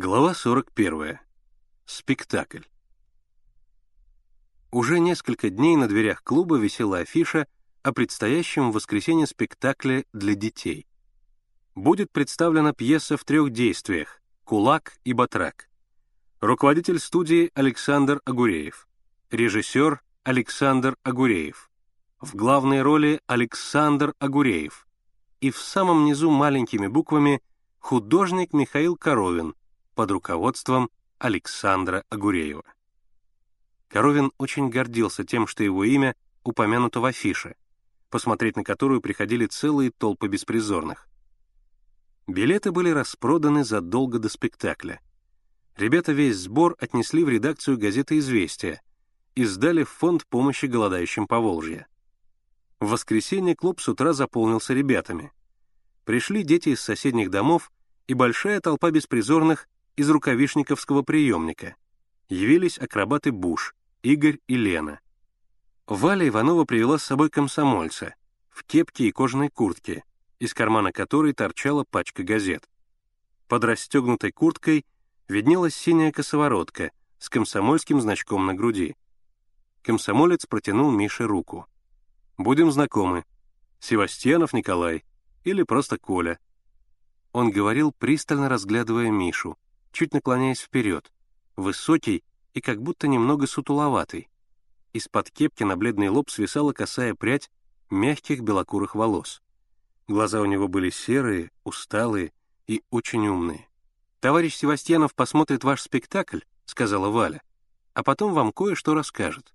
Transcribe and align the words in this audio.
Глава 0.00 0.32
41. 0.32 1.18
Спектакль. 1.84 2.62
Уже 4.70 5.00
несколько 5.00 5.50
дней 5.50 5.74
на 5.74 5.88
дверях 5.88 6.22
клуба 6.22 6.56
висела 6.56 6.98
афиша 6.98 7.48
о 7.82 7.92
предстоящем 7.92 8.70
в 8.70 8.74
воскресенье 8.74 9.26
спектакле 9.26 10.04
для 10.12 10.36
детей. 10.36 10.86
Будет 11.74 12.12
представлена 12.12 12.72
пьеса 12.72 13.16
в 13.16 13.24
трех 13.24 13.50
действиях 13.50 14.22
«Кулак» 14.44 14.92
и 15.02 15.12
«Батрак». 15.14 15.68
Руководитель 16.40 17.00
студии 17.00 17.50
Александр 17.54 18.20
Агуреев. 18.24 18.86
Режиссер 19.32 20.00
Александр 20.22 20.96
Агуреев. 21.02 21.72
В 22.20 22.36
главной 22.36 22.82
роли 22.82 23.20
Александр 23.26 24.14
Агуреев. 24.20 24.86
И 25.40 25.50
в 25.50 25.58
самом 25.58 26.04
низу 26.04 26.30
маленькими 26.30 26.86
буквами 26.86 27.42
художник 27.80 28.52
Михаил 28.52 28.96
Коровин 28.96 29.56
под 29.98 30.12
руководством 30.12 30.90
Александра 31.18 32.04
Агуреева. 32.08 32.62
Коровин 33.88 34.30
очень 34.38 34.68
гордился 34.68 35.24
тем, 35.24 35.48
что 35.48 35.64
его 35.64 35.82
имя 35.82 36.14
упомянуто 36.44 37.00
в 37.00 37.04
афише, 37.04 37.56
посмотреть 38.08 38.54
на 38.54 38.62
которую 38.62 39.00
приходили 39.00 39.46
целые 39.46 39.90
толпы 39.90 40.28
беспризорных. 40.28 41.08
Билеты 42.28 42.70
были 42.70 42.90
распроданы 42.90 43.64
задолго 43.64 44.20
до 44.20 44.28
спектакля. 44.28 45.00
Ребята 45.76 46.12
весь 46.12 46.36
сбор 46.36 46.76
отнесли 46.78 47.24
в 47.24 47.28
редакцию 47.28 47.76
газеты 47.76 48.18
«Известия» 48.18 48.80
и 49.34 49.44
сдали 49.44 49.82
в 49.82 49.90
фонд 49.90 50.26
помощи 50.26 50.66
голодающим 50.66 51.26
по 51.26 51.40
Волжье. 51.40 51.88
В 52.78 52.90
воскресенье 52.90 53.56
клуб 53.56 53.80
с 53.80 53.88
утра 53.88 54.12
заполнился 54.12 54.74
ребятами. 54.74 55.32
Пришли 56.04 56.44
дети 56.44 56.68
из 56.68 56.80
соседних 56.80 57.30
домов 57.30 57.72
и 58.06 58.14
большая 58.14 58.60
толпа 58.60 58.92
беспризорных 58.92 59.66
из 59.98 60.08
рукавишниковского 60.10 61.02
приемника. 61.02 61.74
Явились 62.28 62.78
акробаты 62.78 63.32
Буш, 63.32 63.74
Игорь 64.02 64.38
и 64.46 64.56
Лена. 64.56 65.00
Валя 65.88 66.28
Иванова 66.28 66.64
привела 66.64 66.98
с 66.98 67.02
собой 67.02 67.30
комсомольца 67.30 68.14
в 68.48 68.62
кепке 68.62 69.08
и 69.08 69.10
кожаной 69.10 69.48
куртке, 69.48 70.04
из 70.38 70.54
кармана 70.54 70.92
которой 70.92 71.32
торчала 71.32 71.82
пачка 71.82 72.22
газет. 72.22 72.68
Под 73.48 73.64
расстегнутой 73.64 74.30
курткой 74.30 74.86
виднелась 75.26 75.74
синяя 75.74 76.12
косоворотка 76.12 76.92
с 77.18 77.28
комсомольским 77.28 78.00
значком 78.00 78.46
на 78.46 78.54
груди. 78.54 78.94
Комсомолец 79.82 80.46
протянул 80.46 80.92
Мише 80.92 81.24
руку. 81.24 81.66
«Будем 82.36 82.70
знакомы. 82.70 83.24
Севастьянов 83.80 84.52
Николай 84.52 85.02
или 85.42 85.64
просто 85.64 85.98
Коля». 85.98 86.38
Он 87.32 87.50
говорил, 87.50 87.90
пристально 87.90 88.48
разглядывая 88.48 89.10
Мишу, 89.10 89.58
чуть 89.98 90.14
наклоняясь 90.14 90.60
вперед, 90.60 91.10
высокий 91.56 92.22
и 92.54 92.60
как 92.60 92.80
будто 92.80 93.08
немного 93.08 93.48
сутуловатый. 93.48 94.28
Из-под 94.92 95.28
кепки 95.32 95.64
на 95.64 95.76
бледный 95.76 96.08
лоб 96.08 96.30
свисала 96.30 96.72
косая 96.72 97.16
прядь 97.16 97.50
мягких 97.90 98.42
белокурых 98.42 98.94
волос. 98.94 99.42
Глаза 100.06 100.40
у 100.40 100.44
него 100.44 100.68
были 100.68 100.90
серые, 100.90 101.50
усталые 101.64 102.32
и 102.68 102.84
очень 102.90 103.26
умные. 103.26 103.68
«Товарищ 104.20 104.54
Севастьянов 104.54 105.16
посмотрит 105.16 105.64
ваш 105.64 105.82
спектакль»,— 105.82 106.42
сказала 106.64 107.08
Валя, 107.08 107.42
«а 107.92 108.04
потом 108.04 108.34
вам 108.34 108.52
кое-что 108.52 108.94
расскажет». 108.94 109.52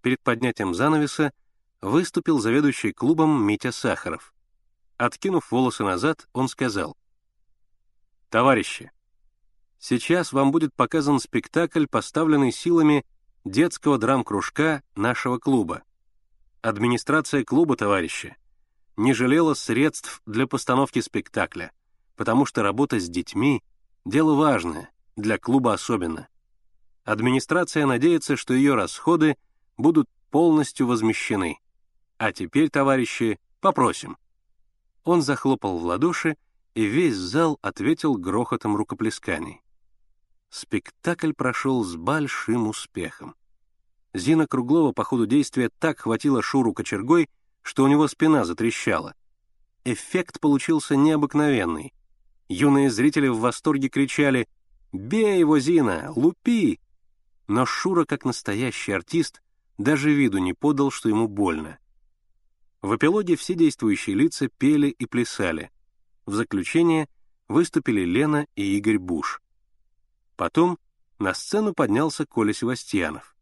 Перед 0.00 0.22
поднятием 0.22 0.72
занавеса 0.72 1.34
выступил 1.82 2.38
заведующий 2.38 2.94
клубом 2.94 3.44
Митя 3.44 3.72
Сахаров. 3.72 4.32
Откинув 4.96 5.50
волосы 5.50 5.84
назад, 5.84 6.26
он 6.32 6.48
сказал, 6.48 6.96
«Товарищи, 8.30 8.90
сейчас 9.78 10.32
вам 10.32 10.50
будет 10.50 10.74
показан 10.74 11.20
спектакль, 11.20 11.86
поставленный 11.86 12.52
силами 12.52 13.04
детского 13.44 13.98
драм-кружка 13.98 14.82
нашего 14.94 15.38
клуба. 15.38 15.82
Администрация 16.60 17.44
клуба, 17.44 17.76
товарищи, 17.76 18.36
не 18.96 19.12
жалела 19.12 19.54
средств 19.54 20.22
для 20.26 20.46
постановки 20.46 21.00
спектакля, 21.00 21.72
потому 22.16 22.46
что 22.46 22.62
работа 22.62 22.98
с 22.98 23.08
детьми— 23.08 23.62
дело 24.04 24.34
важное, 24.34 24.90
для 25.16 25.38
клуба 25.38 25.74
особенно. 25.74 26.28
Администрация 27.04 27.86
надеется, 27.86 28.36
что 28.36 28.54
ее 28.54 28.74
расходы 28.74 29.36
будут 29.76 30.08
полностью 30.30 30.86
возмещены. 30.86 31.58
А 32.18 32.32
теперь, 32.32 32.68
товарищи, 32.68 33.38
попросим. 33.60 34.18
Он 35.04 35.22
захлопал 35.22 35.78
в 35.78 35.84
ладоши, 35.84 36.36
и 36.74 36.84
весь 36.84 37.16
зал 37.16 37.58
ответил 37.62 38.16
грохотом 38.16 38.76
рукоплесканий. 38.76 39.62
Спектакль 40.50 41.32
прошел 41.32 41.84
с 41.84 41.96
большим 41.96 42.68
успехом. 42.68 43.34
Зина 44.14 44.46
Круглова 44.46 44.92
по 44.92 45.04
ходу 45.04 45.26
действия 45.26 45.70
так 45.78 46.00
хватила 46.00 46.42
Шуру 46.42 46.72
кочергой, 46.72 47.28
что 47.62 47.84
у 47.84 47.88
него 47.88 48.08
спина 48.08 48.44
затрещала. 48.44 49.14
Эффект 49.84 50.40
получился 50.40 50.96
необыкновенный. 50.96 51.92
Юные 52.48 52.90
зрители 52.90 53.28
в 53.28 53.38
восторге 53.38 53.88
кричали 53.88 54.48
«Бей 54.92 55.38
его, 55.38 55.58
Зина! 55.58 56.12
Лупи!» 56.16 56.80
Но 57.46 57.66
Шура, 57.66 58.04
как 58.04 58.24
настоящий 58.24 58.92
артист, 58.92 59.42
даже 59.76 60.10
виду 60.10 60.38
не 60.38 60.54
подал, 60.54 60.90
что 60.90 61.08
ему 61.08 61.28
больно. 61.28 61.78
В 62.80 62.96
эпилоге 62.96 63.36
все 63.36 63.54
действующие 63.54 64.16
лица 64.16 64.48
пели 64.48 64.88
и 64.88 65.06
плясали. 65.06 65.70
В 66.26 66.34
заключение 66.34 67.08
выступили 67.48 68.02
Лена 68.02 68.46
и 68.54 68.76
Игорь 68.76 68.98
Буш. 68.98 69.40
Потом 70.38 70.78
на 71.18 71.34
сцену 71.34 71.74
поднялся 71.74 72.24
Коля 72.24 72.52
Севастьянов. 72.52 73.34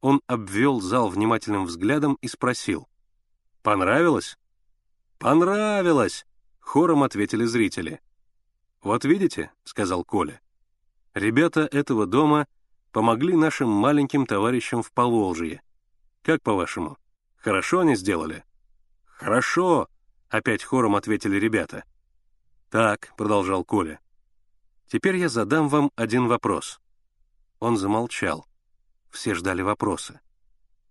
Он 0.00 0.22
обвел 0.28 0.80
зал 0.80 1.08
внимательным 1.08 1.64
взглядом 1.64 2.16
и 2.20 2.28
спросил. 2.28 2.88
«Понравилось?» 3.62 4.38
«Понравилось!»— 5.18 6.24
хором 6.60 7.02
ответили 7.02 7.44
зрители. 7.44 8.00
«Вот 8.80 9.04
видите»,— 9.04 9.50
сказал 9.64 10.04
Коля,— 10.04 10.40
«ребята 11.14 11.62
этого 11.72 12.06
дома 12.06 12.46
помогли 12.92 13.34
нашим 13.34 13.68
маленьким 13.68 14.24
товарищам 14.24 14.84
в 14.84 14.92
Поволжье. 14.92 15.62
Как 16.22 16.42
по-вашему, 16.42 16.96
хорошо 17.38 17.80
они 17.80 17.96
сделали?» 17.96 18.44
«Хорошо»,— 19.04 19.88
опять 20.28 20.62
хором 20.62 20.94
ответили 20.94 21.40
ребята. 21.40 21.82
«Так»,— 22.70 23.12
продолжал 23.16 23.64
Коля,— 23.64 23.98
«теперь 24.88 25.16
я 25.16 25.28
задам 25.28 25.68
вам 25.68 25.90
один 25.96 26.26
вопрос». 26.26 26.80
Он 27.58 27.76
замолчал. 27.76 28.46
Все 29.10 29.34
ждали 29.34 29.62
вопроса. 29.62 30.20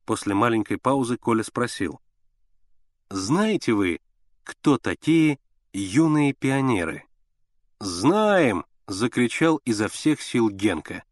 После 0.06 0.34
маленькой 0.34 0.78
паузы 0.78 1.18
Коля 1.18 1.44
спросил. 1.44 2.00
«Знаете 3.10 3.74
вы, 3.74 4.00
кто 4.44 4.78
такие 4.78 5.40
юные 5.74 6.34
пионеры?» 6.34 7.06
«Знаем!»— 7.80 8.66
закричал 8.88 9.58
изо 9.66 9.88
всех 9.88 10.22
сил 10.22 10.50
Генка. 10.50 11.04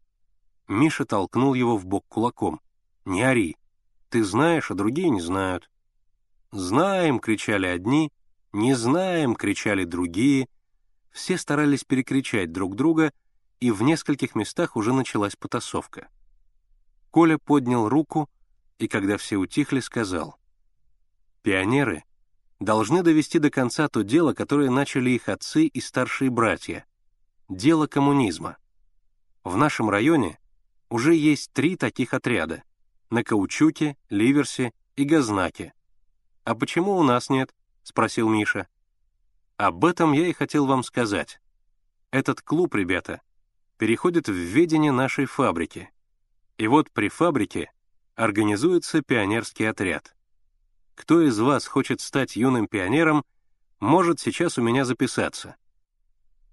Миша 0.68 1.06
толкнул 1.06 1.54
его 1.54 1.78
в 1.78 1.86
бок 1.86 2.06
кулаком. 2.08 2.62
«Не 3.06 3.24
ори. 3.24 3.58
Ты 4.10 4.24
знаешь, 4.24 4.72
а 4.72 4.76
другие 4.76 5.10
не 5.10 5.22
знают». 5.22 5.70
«Знаем!»— 6.52 7.20
кричали 7.22 7.66
одни, 7.66 8.12
«Не 8.54 8.76
знаем!»— 8.76 9.36
кричали 9.36 9.84
другие. 9.84 10.48
Все 11.14 11.38
старались 11.38 11.84
перекричать 11.84 12.52
друг 12.52 12.76
друга, 12.76 13.14
и 13.60 13.72
в 13.72 13.84
нескольких 13.84 14.36
местах 14.36 14.76
уже 14.76 14.92
началась 14.94 15.36
потасовка. 15.36 16.10
Коля 17.12 17.38
поднял 17.38 17.88
руку 17.88 18.30
и, 18.80 18.88
когда 18.88 19.18
все 19.18 19.38
утихли, 19.38 19.80
сказал, 19.80 20.36
«Пионеры 21.44 22.04
должны 22.60 23.04
довести 23.04 23.40
до 23.40 23.52
конца 23.52 23.88
то 23.88 24.02
дело, 24.02 24.34
которое 24.34 24.72
начали 24.72 25.12
их 25.12 25.30
отцы 25.30 25.66
и 25.68 25.80
старшие 25.80 26.32
братья— 26.32 26.86
дело 27.50 27.86
коммунизма. 27.86 28.58
В 29.44 29.56
нашем 29.56 29.90
районе 29.90 30.40
уже 30.90 31.14
есть 31.14 31.54
три 31.54 31.76
таких 31.76 32.14
отряда— 32.14 32.64
на 33.12 33.24
Каучуке, 33.24 33.96
Ливерсе 34.10 34.74
и 34.96 35.04
Газнаке. 35.04 35.74
«А 36.44 36.56
почему 36.56 36.98
у 36.98 37.04
нас 37.04 37.30
нет?»— 37.30 37.54
спросил 37.84 38.28
Миша. 38.28 38.68
«Об 39.58 39.86
этом 39.86 40.14
я 40.14 40.28
и 40.28 40.34
хотел 40.34 40.66
вам 40.66 40.84
сказать. 40.84 41.40
Этот 42.12 42.42
клуб, 42.42 42.76
ребята, 42.76 43.22
переходит 43.78 44.28
в 44.28 44.34
ведение 44.34 44.92
нашей 44.92 45.26
фабрики, 45.26 45.90
и 46.58 46.68
вот 46.68 46.92
при 46.92 47.10
фабрике 47.10 47.72
организуется 48.16 49.02
пионерский 49.02 49.66
отряд. 49.66 50.16
Кто 50.96 51.22
из 51.22 51.40
вас 51.40 51.66
хочет 51.66 52.02
стать 52.02 52.36
юным 52.36 52.68
пионером, 52.68 53.26
может 53.80 54.20
сейчас 54.20 54.58
у 54.58 54.62
меня 54.62 54.86
записаться. 54.86 55.56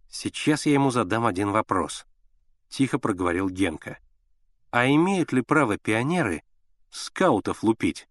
Сейчас 0.08 0.66
я 0.66 0.72
ему 0.72 0.90
задам 0.90 1.26
один 1.26 1.50
вопрос. 1.50 2.06
Тихо 2.68 2.98
проговорил 2.98 3.48
Генка. 3.48 3.98
А 4.70 4.88
имеют 4.88 5.32
ли 5.32 5.42
право 5.42 5.76
пионеры 5.76 6.42
скаутов 6.90 7.62
лупить? 7.62 8.08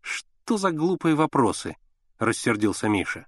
Что 0.00 0.56
за 0.56 0.70
глупые 0.70 1.14
вопросы? 1.14 1.76
Рассердился 2.18 2.88
Миша. 2.88 3.26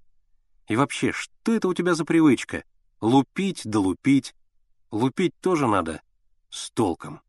И 0.69 0.76
вообще, 0.76 1.12
что 1.12 1.53
это 1.53 1.69
у 1.69 1.75
тебя 1.75 1.94
за 1.94 2.05
привычка? 2.05 2.64
Лупить 3.00 3.62
да 3.64 3.81
лупить. 3.81 4.35
Лупить 4.91 5.35
тоже 5.41 5.67
надо 5.67 6.03
с 6.50 6.70
толком. 6.70 7.20